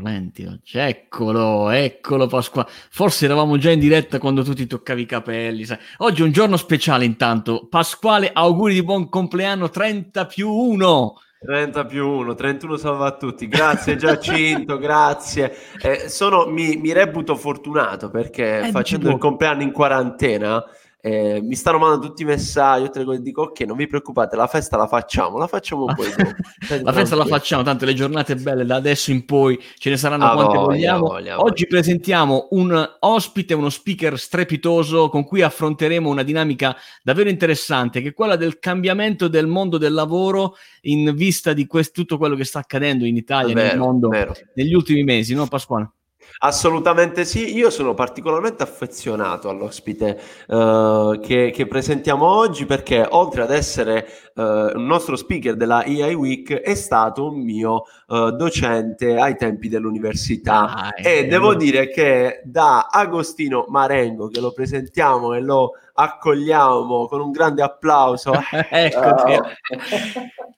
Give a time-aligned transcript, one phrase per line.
[0.00, 0.78] dolenti oggi.
[0.78, 2.68] Eccolo, eccolo Pasquale.
[2.90, 5.64] Forse eravamo già in diretta quando tu ti toccavi i capelli.
[5.64, 5.78] Sai.
[5.98, 7.66] Oggi è un giorno speciale intanto.
[7.68, 11.14] Pasquale, auguri di buon compleanno 30 più 1.
[11.40, 13.46] 30 più 1, 31 salva a tutti.
[13.46, 15.54] Grazie Giacinto, grazie.
[15.80, 20.64] Eh, sono, mi, mi, reputo fortunato perché eh, facendo il compleanno in quarantena
[21.00, 24.34] eh, mi stanno mandando tutti i messaggi, tutte le cose, dico ok, non vi preoccupate,
[24.34, 26.08] la festa la facciamo, la facciamo poi
[26.82, 30.24] la festa la facciamo, tanto le giornate belle da adesso in poi ce ne saranno
[30.24, 31.06] ah, quante voglia, vogliamo.
[31.06, 31.40] Voglia, voglia.
[31.40, 38.08] Oggi presentiamo un ospite, uno speaker strepitoso con cui affronteremo una dinamica davvero interessante, che
[38.08, 42.44] è quella del cambiamento del mondo del lavoro in vista di quest- tutto quello che
[42.44, 44.10] sta accadendo in Italia, vero, nel mondo,
[44.54, 45.92] negli ultimi mesi, no Pasquale?
[46.40, 53.50] Assolutamente sì, io sono particolarmente affezionato all'ospite uh, che, che, presentiamo oggi perché oltre ad
[53.50, 54.42] essere uh,
[54.76, 60.74] un nostro speaker della EI Week è stato un mio uh, docente ai tempi dell'università
[60.74, 67.20] ah, e devo dire che da Agostino Marengo che lo presentiamo e lo accogliamo con
[67.20, 68.32] un grande applauso.
[68.70, 69.42] ecco, oh.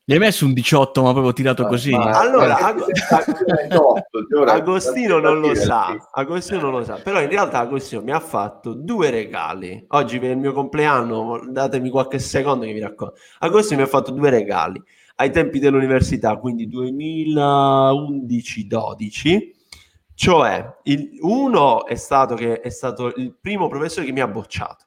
[0.05, 1.93] Gli hai messo un 18, ma proprio tirato così.
[1.93, 2.85] Ma, allora, Ag-
[4.49, 8.75] Agostino non lo sa, Agostino non lo sa, però in realtà Agostino mi ha fatto
[8.75, 9.85] due regali.
[9.89, 13.15] Oggi per il mio compleanno, datemi qualche secondo che vi racconto.
[13.39, 14.83] Agostino mi ha fatto due regali
[15.21, 19.51] ai tempi dell'università, quindi 2011-12.
[20.15, 24.85] Cioè, il, uno è stato che è stato il primo professore che mi ha bocciato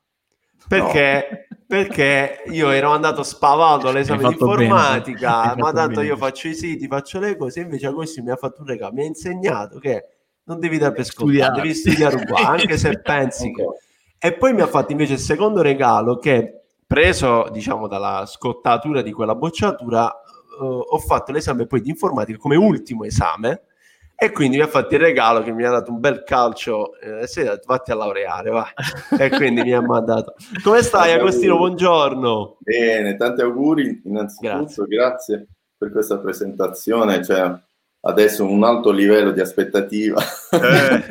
[0.68, 1.58] perché, no.
[1.68, 6.08] perché io ero andato spavato all'esame di informatica, ma tanto bene.
[6.08, 9.04] io faccio i siti, faccio le cose, invece questo mi ha fatto un regalo, mi
[9.04, 10.08] ha insegnato che
[10.46, 13.66] non devi dare per scontato, devi studiare uguale, anche se pensi che...
[14.18, 16.63] E poi mi ha fatto invece il secondo regalo che,
[16.94, 20.14] preso diciamo dalla scottatura di quella bocciatura,
[20.60, 23.64] uh, ho fatto l'esame poi di informatica come ultimo esame,
[24.16, 27.26] e quindi mi ha fatto il regalo che mi ha dato un bel calcio eh,
[27.34, 28.68] detto vatti a laureare va.
[29.18, 30.36] e quindi mi ha mandato.
[30.64, 31.58] Come stai Agostino?
[31.58, 32.58] Buongiorno.
[32.60, 37.60] Bene tanti auguri innanzitutto grazie, grazie per questa presentazione cioè,
[38.06, 40.22] adesso un alto livello di aspettativa
[40.52, 41.04] eh.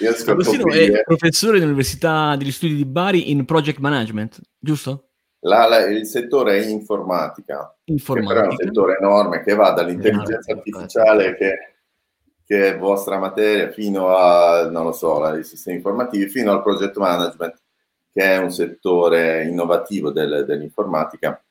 [0.26, 5.10] Agostino è professore dell'Università degli Studi di Bari in Project Management giusto?
[5.40, 8.40] La, la, il settore è informatica, informatica.
[8.40, 11.74] Che è un settore enorme che va dall'intelligenza artificiale che
[12.46, 16.96] che è vostra materia, fino a, non lo so, ai sistemi informativi, fino al project
[16.98, 17.60] management,
[18.12, 21.42] che è un settore innovativo del, dell'informatica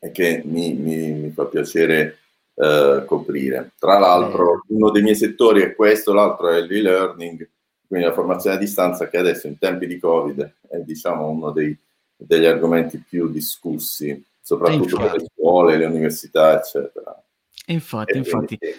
[0.00, 2.18] e che mi, mi, mi fa piacere
[2.60, 3.72] eh, coprire.
[3.78, 7.48] Tra l'altro, uno dei miei settori è questo, l'altro è l'e-learning,
[7.86, 11.76] quindi la formazione a distanza, che adesso in tempi di Covid è diciamo uno dei,
[12.16, 17.22] degli argomenti più discussi, soprattutto per le scuole, le università, eccetera.
[17.66, 18.58] Infatti, e infatti.
[18.58, 18.76] Quindi,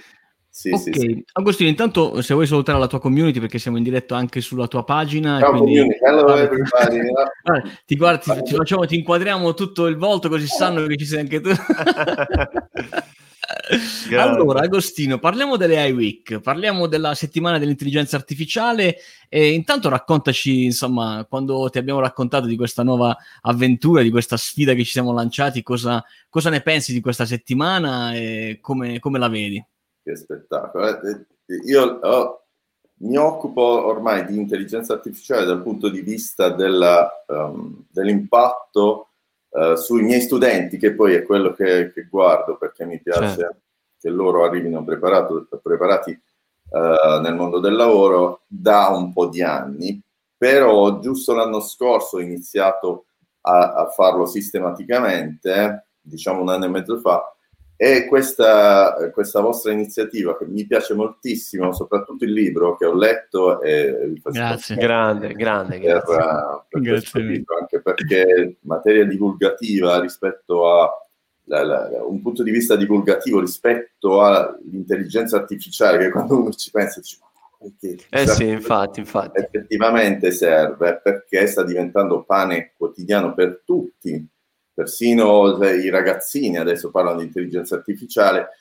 [0.51, 1.25] sì, ok, sì, sì.
[1.33, 4.83] Agostino, intanto se vuoi salutare la tua community perché siamo in diretta anche sulla tua
[4.83, 5.39] pagina.
[5.39, 5.77] Ciao quindi...
[5.77, 6.99] community, hello everybody.
[7.85, 11.19] ti, guardi, ti, ti, facciamo, ti inquadriamo tutto il volto così sanno che ci sei
[11.21, 11.51] anche tu.
[14.17, 18.97] allora, Agostino, parliamo delle iWeek, parliamo della settimana dell'intelligenza artificiale
[19.27, 24.73] e intanto raccontaci, insomma, quando ti abbiamo raccontato di questa nuova avventura, di questa sfida
[24.73, 29.27] che ci siamo lanciati, cosa, cosa ne pensi di questa settimana e come, come la
[29.27, 29.63] vedi?
[30.09, 31.01] che spettacolo.
[31.01, 32.45] Eh, eh, io oh,
[33.01, 39.08] mi occupo ormai di intelligenza artificiale dal punto di vista della, um, dell'impatto
[39.49, 43.57] uh, sui miei studenti, che poi è quello che, che guardo perché mi piace certo.
[43.99, 46.21] che loro arrivino preparati
[46.69, 50.01] uh, nel mondo del lavoro da un po' di anni,
[50.37, 53.05] però giusto l'anno scorso ho iniziato
[53.41, 57.33] a, a farlo sistematicamente, diciamo un anno e mezzo fa,
[57.81, 63.61] e questa, questa, vostra iniziativa che mi piace moltissimo, soprattutto il libro che ho letto.
[63.61, 65.79] E grazie, grande, grande.
[65.79, 66.65] Per, grazie.
[66.67, 70.89] Per grazie libro, anche perché materia divulgativa rispetto a
[71.45, 76.99] la, la, un punto di vista divulgativo rispetto all'intelligenza artificiale, che quando uno ci pensa
[76.99, 77.17] dice
[77.57, 79.39] perché eh sì, infatti, infatti.
[79.39, 84.27] Effettivamente serve perché sta diventando pane quotidiano per tutti
[84.79, 88.51] persino i ragazzini adesso parlano di intelligenza artificiale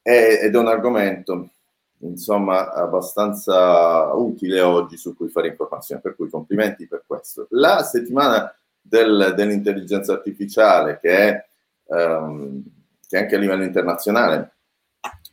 [0.00, 1.50] ed è un argomento
[1.98, 7.48] insomma abbastanza utile oggi su cui fare informazione, per cui complimenti per questo.
[7.50, 8.50] La settimana
[8.80, 11.46] del, dell'intelligenza artificiale che è,
[11.94, 12.62] um,
[13.06, 14.52] che anche a livello internazionale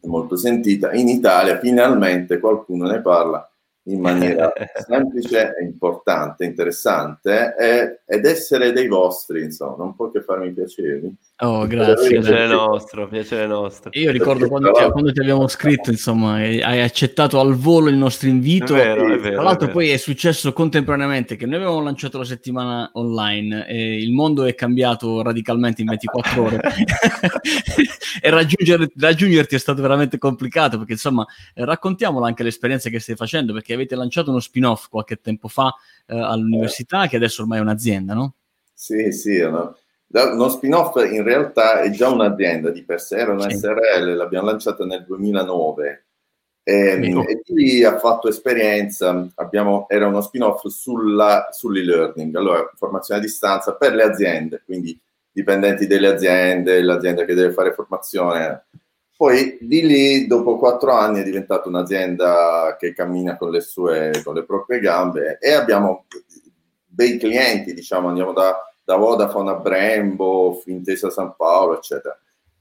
[0.01, 3.49] è molto sentita, in Italia finalmente qualcuno ne parla
[3.87, 4.51] in maniera
[4.87, 11.11] semplice, importante, interessante e, ed essere dei vostri, insomma, non può che farmi piacere.
[11.39, 12.09] Oh, grazie.
[12.09, 13.89] Piacere nostro, piacere nostro.
[13.93, 18.29] Io ricordo quando ti, quando ti, abbiamo scritto, insomma, hai accettato al volo il nostro
[18.29, 18.73] invito.
[18.73, 22.17] È vero, è vero, tra l'altro è poi è successo contemporaneamente che noi avevamo lanciato
[22.17, 26.59] la settimana online e il mondo è cambiato radicalmente in 24 ore
[28.21, 33.53] e raggiungere, raggiungerti è stato veramente complicato perché insomma raccontiamolo anche l'esperienza che stai facendo
[33.53, 35.74] perché avete lanciato uno spin-off qualche tempo fa
[36.07, 38.33] eh, all'università che adesso ormai è un'azienda, no?
[38.74, 39.77] Sì, sì, no?
[40.07, 43.57] Uno spin-off in realtà è già un'azienda di per sé, era una sì.
[43.57, 46.06] SRL, l'abbiamo lanciata nel 2009
[46.68, 53.24] e, e lì ha fatto esperienza, abbiamo, era uno spin-off sulla, sull'e-learning, allora formazione a
[53.24, 55.00] distanza per le aziende, quindi
[55.31, 58.66] dipendenti delle aziende, l'azienda che deve fare formazione.
[59.17, 64.35] Poi di lì, dopo quattro anni, è diventata un'azienda che cammina con le sue, con
[64.35, 66.06] le proprie gambe e abbiamo
[66.85, 72.17] bei clienti, diciamo, andiamo da da Vodafone a Brembo, Intesa San Paolo, eccetera.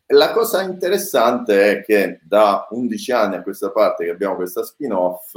[0.06, 5.34] La cosa interessante è che da 11 anni a questa parte che abbiamo questa spin-off,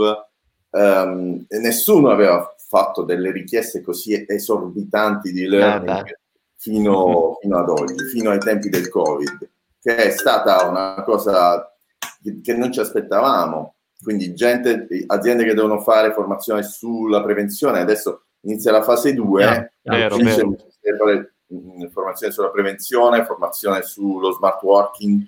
[0.72, 6.18] ehm, nessuno aveva fatto delle richieste così esorbitanti di learning
[6.56, 9.50] fino, fino, ad oggi, fino ai tempi del Covid,
[9.88, 11.74] che è stata una cosa
[12.22, 13.76] che, che non ci aspettavamo.
[14.04, 19.72] Quindi gente, aziende che devono fare formazione sulla prevenzione, adesso inizia la fase 2, eh,
[19.84, 20.56] vero, vero.
[20.98, 25.26] fare informazione sulla prevenzione, formazione sullo smart working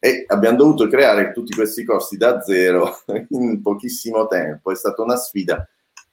[0.00, 2.98] e abbiamo dovuto creare tutti questi corsi da zero
[3.30, 5.66] in pochissimo tempo, è stata una sfida.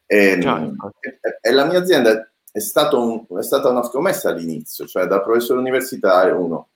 [0.06, 2.60] E, e, e la mia azienda è,
[2.92, 6.70] un, è, stata una scommessa all'inizio, cioè da professore universitario uno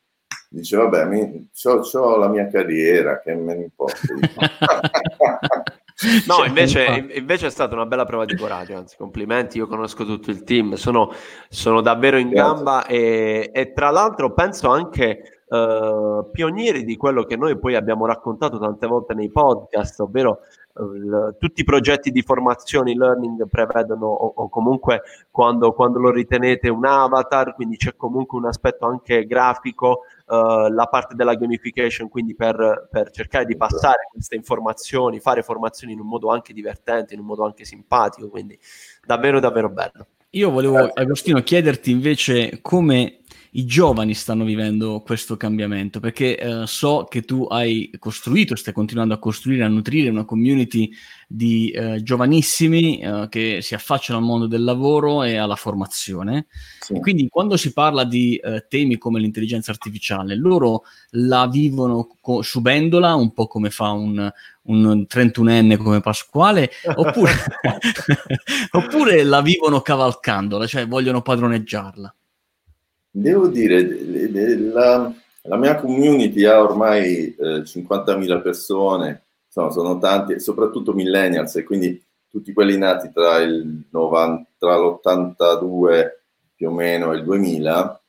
[0.54, 1.08] dice vabbè,
[1.94, 4.00] ho la mia carriera, che me ne importa.
[6.26, 10.32] No, invece, invece, è stata una bella prova di coraggio, anzi complimenti, io conosco tutto
[10.32, 11.12] il team, sono,
[11.48, 17.36] sono davvero in gamba e, e, tra l'altro penso anche uh, pionieri di quello che
[17.36, 20.40] noi poi abbiamo raccontato tante volte nei podcast, ovvero
[20.74, 26.68] uh, tutti i progetti di formazione learning prevedono o, o comunque quando, quando, lo ritenete
[26.70, 30.02] un avatar, quindi c'è comunque un aspetto anche grafico
[30.32, 36.00] la parte della gamification, quindi per, per, cercare di passare queste informazioni, fare formazioni in
[36.00, 38.58] un modo anche divertente, in un modo anche simpatico, quindi
[39.06, 40.08] davvero davvero bello.
[40.34, 43.21] Io volevo, Agostino, chiederti invece come
[43.54, 49.14] i giovani stanno vivendo questo cambiamento, perché eh, so che tu hai costruito, stai continuando
[49.14, 50.90] a costruire, a nutrire una community
[51.28, 56.48] di eh, giovanissimi eh, che si affacciano al mondo del lavoro e alla formazione.
[56.80, 56.94] Sì.
[56.94, 62.42] E quindi quando si parla di eh, temi come l'intelligenza artificiale, loro la vivono co-
[62.42, 64.32] subendola, un po' come fa un,
[64.64, 67.34] un 31enne come Pasquale, oppure,
[68.72, 72.16] oppure la vivono cavalcandola, cioè vogliono padroneggiarla.
[73.14, 75.14] Devo dire, la,
[75.44, 82.02] la mia community ha ormai eh, 50.000 persone, insomma, sono tanti, soprattutto millennials, e quindi
[82.30, 86.08] tutti quelli nati tra, il 90, tra l'82
[86.56, 88.02] più o meno e il 2000,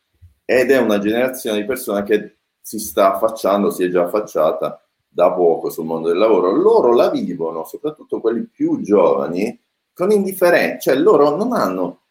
[0.45, 5.33] ed è una generazione di persone che si sta affacciando, si è già affacciata da
[5.33, 6.53] poco sul mondo del lavoro.
[6.53, 9.61] Loro la vivono, soprattutto quelli più giovani,
[9.93, 12.02] con indifferenza, cioè loro non hanno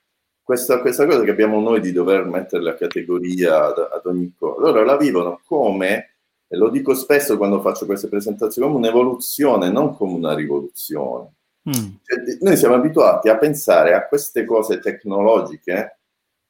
[0.43, 4.61] questa, questa, cosa che abbiamo noi di dover mettere la categoria ad, ad ogni cosa,
[4.61, 6.15] loro la vivono come,
[6.47, 11.33] e lo dico spesso quando faccio queste presentazioni, come un'evoluzione, non come una rivoluzione.
[11.69, 11.73] Mm.
[12.03, 15.99] Cioè, noi siamo abituati a pensare a queste cose tecnologiche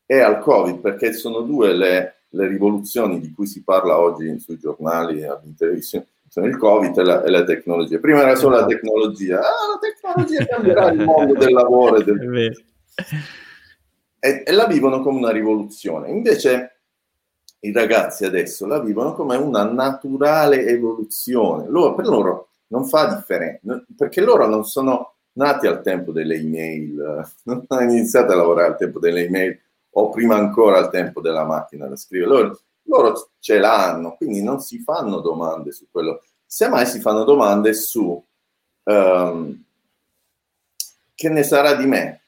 [0.06, 4.58] e al Covid, perché sono due le, le rivoluzioni di cui si parla oggi sui
[4.58, 8.00] giornali e in televisione sono il Covid e la, e la, tecnologia.
[8.00, 11.98] Prima era solo la tecnologia, ah, la tecnologia cambierà il mondo del lavoro.
[11.98, 12.54] E del
[14.24, 16.12] e, e la vivono come una rivoluzione.
[16.12, 16.76] Invece
[17.62, 21.68] i ragazzi adesso la vivono come una naturale evoluzione.
[21.68, 27.28] Loro, per loro non fa differenza, perché loro non sono nati al tempo delle email,
[27.44, 29.60] non hanno iniziato a lavorare al tempo delle email
[29.94, 32.30] o prima ancora al tempo della macchina da scrivere.
[32.30, 36.22] Loro, loro ce l'hanno, quindi non si fanno domande su quello.
[36.46, 38.24] Semmai si fanno domande su
[38.84, 39.64] um,
[41.16, 42.21] che ne sarà di me,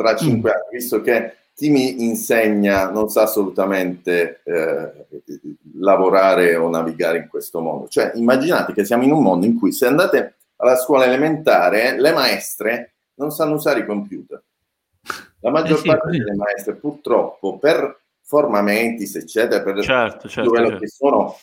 [0.00, 0.54] tra cinque mm.
[0.54, 5.06] anni, visto che chi mi insegna non sa assolutamente eh,
[5.74, 7.86] lavorare o navigare in questo mondo.
[7.86, 12.12] Cioè, immaginate che siamo in un mondo in cui se andate alla scuola elementare, le
[12.12, 14.42] maestre non sanno usare i computer.
[15.40, 20.54] La maggior eh sì, parte delle maestre, purtroppo, per forma mentis, eccetera, per certo, certo,
[20.54, 20.78] certo.
[20.78, 21.36] che sono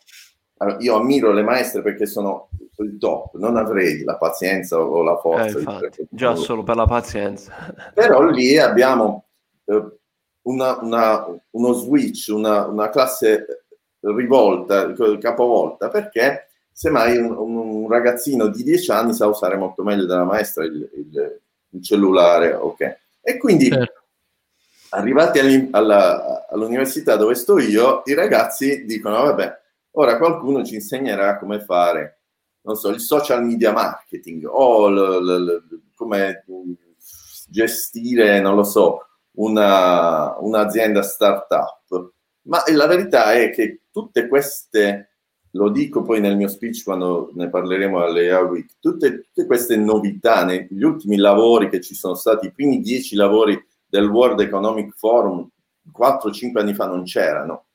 [0.57, 5.17] allora, io ammiro le maestre perché sono il top, non avrei la pazienza o la
[5.17, 5.57] forza.
[5.57, 7.53] Eh, infatti, già solo per la pazienza.
[7.93, 9.25] Però lì abbiamo
[9.65, 9.83] eh,
[10.43, 13.65] una, una, uno switch, una, una, classe
[13.99, 20.23] rivolta, capovolta, perché semmai un, un, ragazzino di 10 anni sa usare molto meglio della
[20.23, 22.97] maestra il, il, il cellulare, ok.
[23.21, 24.03] E quindi certo.
[24.89, 31.59] arrivati alla, all'università dove sto io, i ragazzi dicono, vabbè, Ora qualcuno ci insegnerà come
[31.59, 32.21] fare,
[32.61, 36.43] non so, il social media marketing o l, l, l, come
[37.47, 42.13] gestire, non lo so, una, un'azienda startup.
[42.43, 45.09] Ma la verità è che tutte queste,
[45.51, 49.77] lo dico poi nel mio speech quando ne parleremo alle AI Week, tutte, tutte queste
[49.77, 54.95] novità negli ultimi lavori che ci sono stati, i primi dieci lavori del World Economic
[54.95, 55.49] Forum,
[55.97, 57.66] 4-5 anni fa non c'erano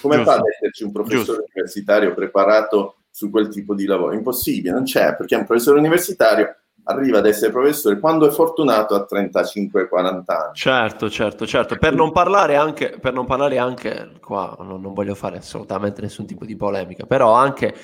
[0.00, 0.30] come Giusto.
[0.30, 1.44] fa ad esserci un professore Giusto.
[1.52, 4.14] universitario preparato su quel tipo di lavoro?
[4.14, 9.06] Impossibile, non c'è, perché un professore universitario arriva ad essere professore quando è fortunato a
[9.10, 10.54] 35-40 anni.
[10.54, 11.76] Certo, certo, certo.
[11.76, 16.26] Per non parlare anche, per non parlare anche qua non, non voglio fare assolutamente nessun
[16.26, 17.74] tipo di polemica, però anche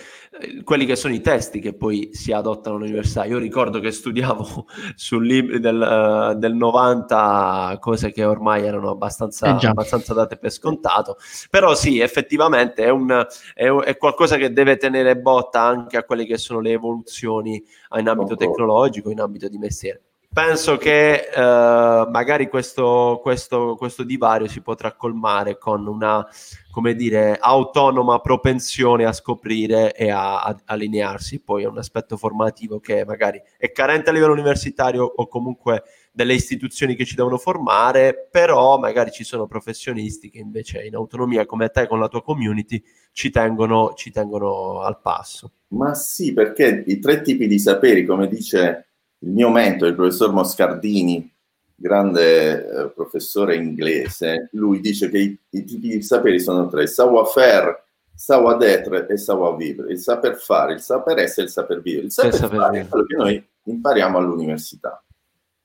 [0.62, 3.24] quelli che sono i testi che poi si adottano all'università.
[3.24, 9.58] Io ricordo che studiavo sul libro del, uh, del 90 cose che ormai erano abbastanza,
[9.58, 11.16] eh abbastanza, date per scontato,
[11.50, 16.24] però sì, effettivamente è, un, è, è, qualcosa che deve tenere botta anche a quelle
[16.24, 17.62] che sono le evoluzioni
[17.98, 24.46] in ambito tecnologico, in ambito di mestiere penso che eh, magari questo, questo, questo, divario
[24.46, 26.24] si potrà colmare con una,
[26.70, 32.78] come dire, autonoma propensione a scoprire e a, a allinearsi poi a un aspetto formativo
[32.78, 35.82] che magari è carente a livello universitario o comunque
[36.12, 41.44] delle istituzioni che ci devono formare, però magari ci sono professionisti che invece in autonomia
[41.44, 42.82] come te con la tua community
[43.12, 45.52] ci tengono, ci tengono al passo.
[45.68, 48.89] Ma sì, perché i tre tipi di saperi, come dice
[49.22, 51.30] il mio mentore, il professor Moscardini,
[51.74, 57.84] grande eh, professore inglese, lui dice che i, i, tipi di saperi sono tre, savoir-faire,
[58.14, 62.04] savoir-être e savoir-vivre, il saper fare, il saper essere e il saper vivere.
[62.04, 65.02] Il saper, saper fare è quello che noi impariamo all'università,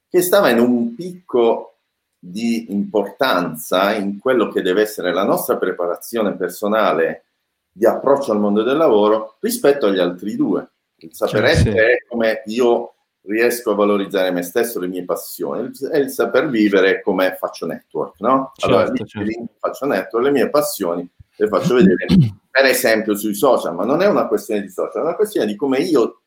[0.07, 1.79] che stava in un picco
[2.17, 7.25] di importanza in quello che deve essere la nostra preparazione personale
[7.71, 10.67] di approccio al mondo del lavoro rispetto agli altri due.
[10.97, 11.77] Il saper essere sì.
[11.77, 12.94] è come io
[13.27, 18.19] riesco a valorizzare me stesso, le mie passioni e il saper vivere come faccio network,
[18.19, 18.51] no?
[18.61, 19.45] Allora, certo, certo.
[19.59, 22.05] faccio network, le mie passioni le faccio vedere,
[22.49, 25.55] per esempio, sui social, ma non è una questione di social, è una questione di
[25.55, 26.21] come io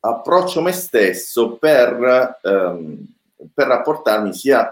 [0.00, 3.06] approccio me stesso per, ehm,
[3.52, 4.70] per rapportarmi sia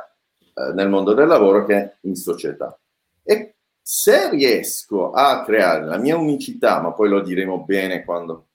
[0.54, 2.78] eh, nel mondo del lavoro che in società.
[3.22, 8.48] E se riesco a creare la mia unicità, ma poi lo diremo bene quando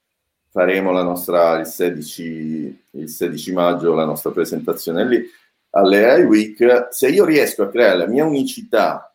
[0.50, 5.24] faremo la nostra, il 16, il 16 maggio la nostra presentazione lì
[5.70, 9.14] alle AI Week, se io riesco a creare la mia unicità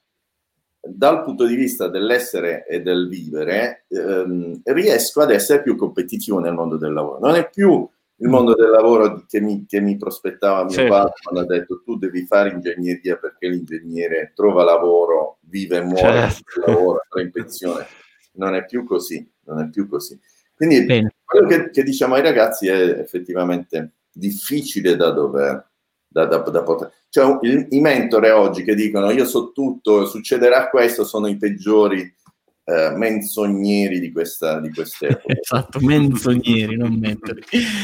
[0.80, 6.54] dal punto di vista dell'essere e del vivere, ehm, riesco ad essere più competitivo nel
[6.54, 7.20] mondo del lavoro.
[7.20, 7.88] Non è più
[8.20, 10.94] il mondo del lavoro che mi, che mi prospettava mio certo.
[10.94, 16.30] padre quando ha detto tu devi fare ingegneria perché l'ingegnere trova lavoro, vive e muore,
[16.30, 16.72] certo.
[16.72, 17.86] lavora, tra in pensione.
[18.34, 20.18] Non è più così, non è più così.
[20.56, 21.16] Quindi Bene.
[21.24, 25.70] quello che, che, diciamo ai ragazzi è effettivamente difficile da dover,
[26.08, 26.92] da, da, da poter...
[27.10, 32.14] Cioè il, i mentore oggi che dicono io so tutto, succederà questo, sono i peggiori
[32.68, 37.44] eh, menzogneri di questa di queste esatto menzogneri non mentori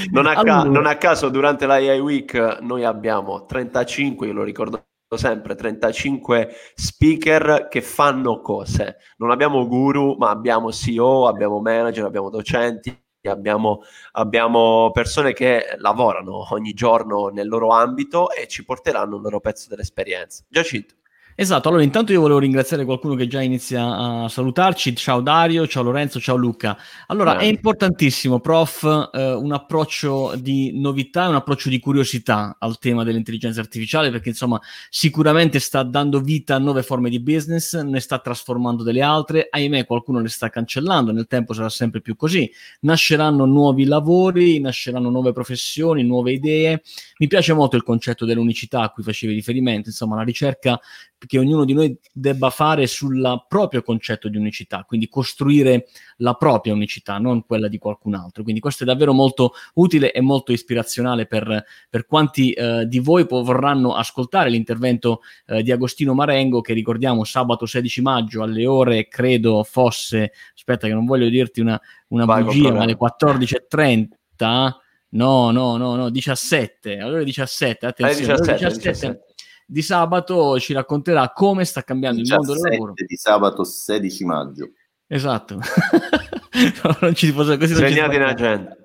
[0.10, 0.64] non a, allora...
[0.64, 4.86] non a caso durante l'AI Week noi abbiamo 35 io lo ricordo
[5.18, 8.98] sempre 35 speaker che fanno cose.
[9.18, 13.82] Non abbiamo guru, ma abbiamo CEO, abbiamo manager, abbiamo docenti, abbiamo,
[14.14, 19.68] abbiamo persone che lavorano ogni giorno nel loro ambito e ci porteranno un loro pezzo
[19.68, 20.46] dell'esperienza.
[20.48, 20.96] Giacinto.
[21.34, 25.82] Esatto, allora intanto io volevo ringraziare qualcuno che già inizia a salutarci, ciao Dario, ciao
[25.82, 26.78] Lorenzo, ciao Luca.
[27.08, 27.44] Allora Beh.
[27.44, 33.62] è importantissimo, prof, eh, un approccio di novità, un approccio di curiosità al tema dell'intelligenza
[33.62, 34.60] artificiale perché insomma
[34.90, 39.86] sicuramente sta dando vita a nuove forme di business, ne sta trasformando delle altre, ahimè
[39.86, 45.32] qualcuno ne sta cancellando, nel tempo sarà sempre più così, nasceranno nuovi lavori, nasceranno nuove
[45.32, 46.82] professioni, nuove idee.
[47.20, 50.80] Mi piace molto il concetto dell'unicità a cui facevi riferimento, insomma la ricerca
[51.26, 55.88] che ognuno di noi debba fare sul proprio concetto di unicità, quindi costruire
[56.18, 58.44] la propria unicità, non quella di qualcun altro.
[58.44, 63.26] Quindi questo è davvero molto utile e molto ispirazionale per, per quanti eh, di voi
[63.28, 69.64] vorranno ascoltare l'intervento eh, di Agostino Marengo, che ricordiamo sabato 16 maggio alle ore, credo
[69.64, 74.80] fosse, aspetta che non voglio dirti una, una bugia, ma alle 14.30
[75.14, 79.31] No, no, no, no, 17, allora 17, attenzione, 17, 17, 17,
[79.72, 82.94] di sabato ci racconterà come sta cambiando il mondo del lavoro.
[82.94, 84.72] di sabato 16 maggio.
[85.08, 85.60] Esatto.
[86.84, 87.76] no, non ci fosse così.
[87.76, 88.76] Segnati in agenda.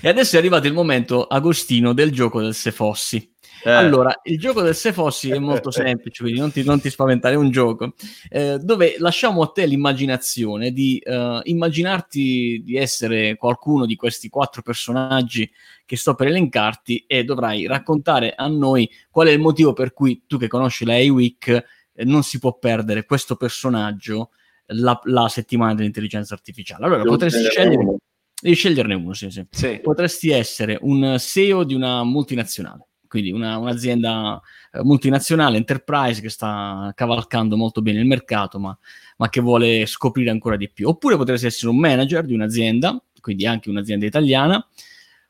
[0.00, 3.34] E adesso è arrivato il momento, Agostino, del gioco del Se Fossi.
[3.62, 3.70] Eh.
[3.70, 7.34] Allora, il gioco del Se Fossi è molto semplice, quindi non ti, non ti spaventare,
[7.34, 7.94] è un gioco
[8.28, 14.62] eh, dove lasciamo a te l'immaginazione di eh, immaginarti di essere qualcuno di questi quattro
[14.62, 15.50] personaggi
[15.84, 20.22] che sto per elencarti e dovrai raccontare a noi qual è il motivo per cui
[20.26, 24.30] tu che conosci la A-Week eh, non si può perdere questo personaggio
[24.72, 26.84] la, la settimana dell'intelligenza artificiale.
[26.84, 27.96] Allora, Devo potresti scegliere...
[28.42, 29.44] Devi sceglierne uno, sì, sì.
[29.50, 29.80] sì.
[29.82, 34.40] Potresti essere un CEO di una multinazionale quindi una, un'azienda
[34.70, 38.78] eh, multinazionale, enterprise, che sta cavalcando molto bene il mercato, ma,
[39.16, 40.86] ma, che vuole scoprire ancora di più.
[40.86, 44.64] Oppure potresti essere un manager di un'azienda, quindi anche un'azienda italiana,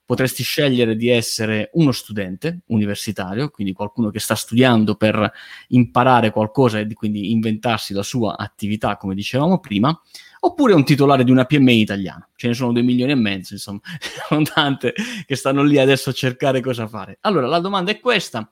[0.04, 5.32] potresti scegliere di essere uno studente universitario, quindi qualcuno che sta studiando per
[5.68, 9.98] imparare qualcosa e quindi inventarsi la sua attività, come dicevamo prima,
[10.40, 12.28] oppure un titolare di una PMI italiana.
[12.34, 13.80] Ce ne sono due milioni e mezzo, insomma,
[14.28, 14.94] sono tante
[15.26, 17.18] che stanno lì adesso a cercare cosa fare.
[17.22, 18.50] Allora, la domanda è questa.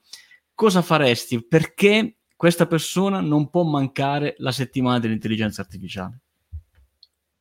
[0.53, 1.45] Cosa faresti?
[1.45, 6.19] Perché questa persona non può mancare la settimana dell'intelligenza artificiale?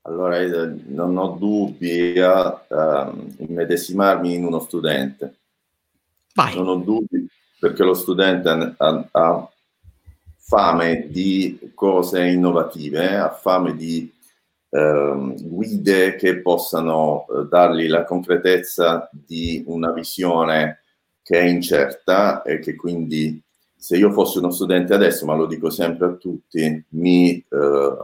[0.02, 0.38] Allora,
[0.86, 5.34] non ho dubbi a uh, immedesimarmi in uno studente.
[6.34, 6.54] Vai.
[6.54, 7.28] Non ho dubbi
[7.58, 9.50] perché lo studente ha, ha
[10.36, 14.10] fame di cose innovative, ha fame di
[14.70, 20.82] eh, guide che possano eh, dargli la concretezza di una visione
[21.22, 23.42] che è incerta e che quindi
[23.76, 27.96] se io fossi uno studente adesso, ma lo dico sempre a tutti, mi eh,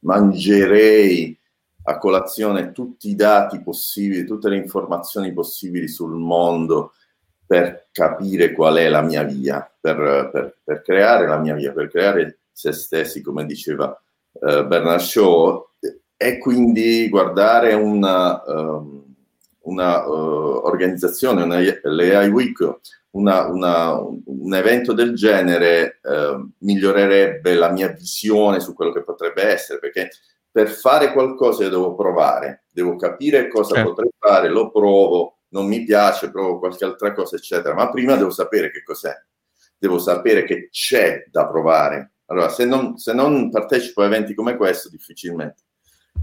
[0.00, 1.38] mangerei
[1.84, 6.92] a colazione tutti i dati possibili, tutte le informazioni possibili sul mondo
[7.46, 11.88] per capire qual è la mia via, per, per, per creare la mia via, per
[11.88, 13.98] creare se stessi, come diceva
[14.32, 15.68] eh, Bernard Shaw,
[16.22, 19.02] e quindi guardare una, um,
[19.60, 22.58] una uh, organizzazione, una, l'AI Week,
[23.12, 29.44] una, una, un evento del genere uh, migliorerebbe la mia visione su quello che potrebbe
[29.44, 30.10] essere, perché
[30.50, 33.94] per fare qualcosa io devo provare, devo capire cosa certo.
[33.94, 38.28] potrei fare, lo provo, non mi piace, provo qualche altra cosa, eccetera, ma prima devo
[38.30, 39.14] sapere che cos'è,
[39.78, 42.16] devo sapere che c'è da provare.
[42.26, 45.62] Allora, se non, se non partecipo a eventi come questo, difficilmente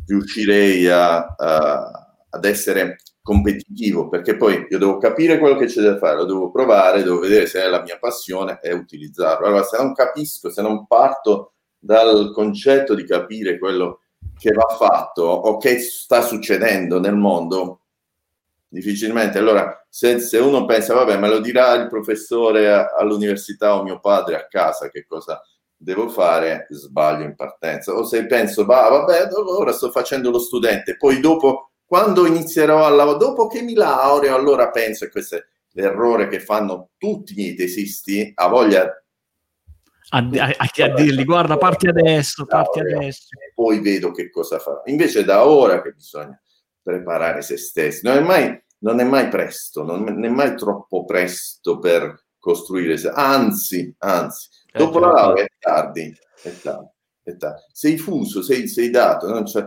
[0.08, 5.98] riuscirei a, a, ad essere competitivo, perché poi io devo capire quello che c'è da
[5.98, 9.46] fare, lo devo provare, devo vedere se è la mia passione e utilizzarlo.
[9.46, 14.02] Allora, se non capisco, se non parto dal concetto di capire quello
[14.38, 17.82] che va fatto o che sta succedendo nel mondo,
[18.68, 19.40] difficilmente.
[19.40, 24.36] Allora, se, se uno pensa, vabbè, me lo dirà il professore all'università o mio padre
[24.36, 25.42] a casa che cosa
[25.78, 27.94] devo fare, sbaglio in partenza.
[27.94, 32.90] O se penso, bah, vabbè, ora sto facendo lo studente, poi dopo, quando inizierò a
[32.90, 37.56] lavorare, dopo che mi laureo, allora penso, e questo è l'errore che fanno tutti i
[37.56, 38.92] tesisti, a voglia
[40.10, 43.28] a, a, a, dirgli guarda parti adesso, parti adesso.
[43.32, 44.82] E poi vedo che cosa fa.
[44.86, 46.40] Invece da ora che bisogna
[46.82, 51.80] preparare se stessi, non è mai, non è mai presto, non è mai troppo presto
[51.80, 56.96] per costruire, anzi, anzi, eh, dopo la laurea è tardi, è tardi.
[57.74, 59.60] Sei fuso, sei, sei dato, non c'è,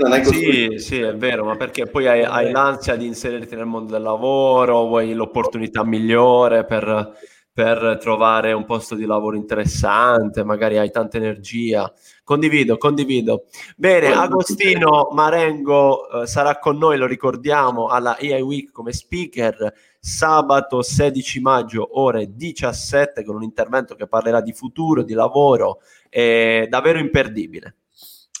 [0.00, 3.66] non è sì, sì, è vero, ma perché poi hai, hai l'ansia di inserirti nel
[3.66, 7.12] mondo del lavoro, vuoi l'opportunità migliore per,
[7.60, 11.92] per trovare un posto di lavoro interessante, magari hai tanta energia.
[12.24, 13.44] Condivido, condivido.
[13.76, 20.80] Bene, Agostino Marengo eh, sarà con noi, lo ricordiamo, alla AI Week come speaker sabato
[20.80, 26.98] 16 maggio ore 17 con un intervento che parlerà di futuro, di lavoro, è davvero
[26.98, 27.76] imperdibile.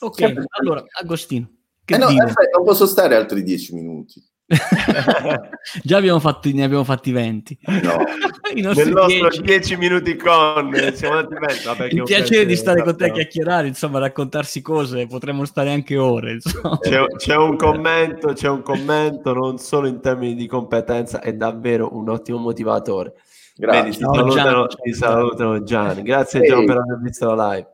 [0.00, 1.46] Ok, allora Agostino.
[1.84, 4.29] Che eh no, aspetta, non posso stare altri 10 minuti.
[5.82, 7.58] Già abbiamo fatto, ne abbiamo fatti 20.
[7.82, 8.04] No.
[8.52, 11.64] Nel nostro 10 minuti con siamo andati 20.
[11.64, 15.96] Vabbè, il piacere di stare con te a chiacchierare, insomma, raccontarsi cose, potremmo stare anche
[15.96, 16.38] ore.
[16.80, 21.96] C'è, c'è, un commento, c'è un commento, non solo in termini di competenza, è davvero
[21.96, 23.14] un ottimo motivatore.
[23.54, 23.82] Grazie.
[23.82, 26.02] Vedi, ti, no, salutano, ti salutano Gianni.
[26.02, 27.68] Grazie Gian per aver visto la live.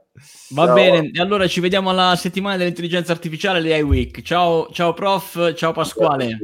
[0.50, 0.74] Va ciao.
[0.74, 4.20] bene, allora ci vediamo alla settimana dell'intelligenza artificiale, l'AI Week.
[4.22, 6.38] Ciao, ciao prof, ciao Pasquale.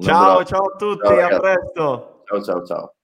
[0.00, 2.22] Ciao, ciao a tutti, ciao, a presto.
[2.24, 2.97] Ciao, ciao, ciao.